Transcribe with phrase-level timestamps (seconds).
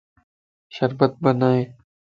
[0.69, 1.73] شربت بنائي